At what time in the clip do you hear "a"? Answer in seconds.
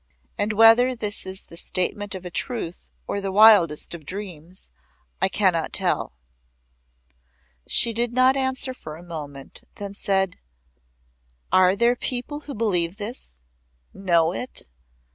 2.25-2.31, 8.97-9.03